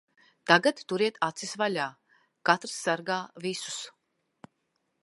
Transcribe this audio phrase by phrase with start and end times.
[0.51, 1.85] Tagad turiet acis vaļā.
[2.51, 3.79] Katrs sargā visus.